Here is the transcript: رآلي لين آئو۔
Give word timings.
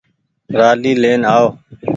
رآلي 0.57 0.91
لين 1.01 1.21
آئو۔ 1.33 1.47